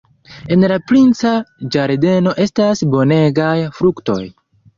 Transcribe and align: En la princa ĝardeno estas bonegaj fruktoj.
En 0.53 0.63
la 0.71 0.77
princa 0.91 1.33
ĝardeno 1.75 2.33
estas 2.47 2.83
bonegaj 2.97 3.53
fruktoj. 3.79 4.19